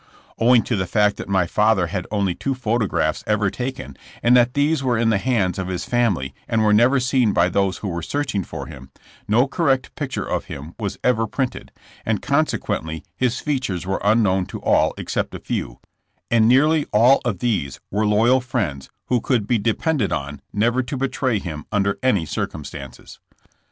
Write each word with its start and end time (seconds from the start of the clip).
Owing 0.39 0.63
to 0.63 0.75
the 0.75 0.87
fact 0.87 1.17
that 1.17 1.29
my 1.29 1.45
father 1.45 1.85
had 1.85 2.07
only 2.09 2.33
two 2.33 2.55
photographs 2.55 3.23
ever 3.27 3.51
taken 3.51 3.95
and 4.23 4.35
that 4.35 4.55
these 4.55 4.81
were 4.83 4.97
in 4.97 5.11
the 5.11 5.19
hands 5.19 5.59
of 5.59 5.67
his 5.67 5.85
family 5.85 6.33
and 6.47 6.63
were 6.63 6.73
never 6.73 6.99
seen 6.99 7.33
by 7.33 7.49
those 7.49 7.77
who 7.77 7.87
were 7.87 8.01
search 8.01 8.33
ing 8.33 8.43
for 8.43 8.65
him, 8.65 8.89
no 9.27 9.47
correct 9.47 9.93
picture 9.93 10.25
of 10.25 10.45
him 10.45 10.73
was 10.79 10.97
ever 11.03 11.27
print 11.27 11.55
ed, 11.55 11.71
and 12.03 12.19
consequently 12.19 13.03
his 13.15 13.39
features 13.41 13.85
were 13.85 14.01
unknown 14.03 14.47
to 14.47 14.59
all 14.63 14.95
except 14.97 15.35
a 15.35 15.39
few, 15.39 15.77
and 16.31 16.47
nearly 16.47 16.85
all 16.91 17.21
of 17.23 17.37
these 17.37 17.79
were 17.91 18.07
loyal 18.07 18.41
friends 18.41 18.89
who 19.05 19.21
could 19.21 19.45
be 19.45 19.59
depended 19.59 20.11
on 20.11 20.41
never 20.51 20.81
to 20.81 20.97
betray 20.97 21.37
him 21.37 21.63
under 21.71 21.99
any 22.01 22.25
circumstances. 22.25 23.19